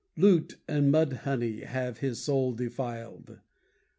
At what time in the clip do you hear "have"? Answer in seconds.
1.59-1.99